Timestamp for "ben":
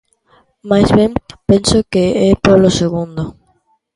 0.97-1.11